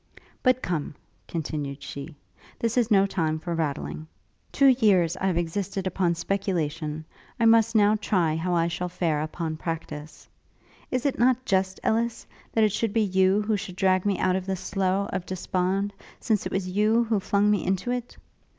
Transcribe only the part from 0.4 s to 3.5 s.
'But come,' continued she, 'this is no time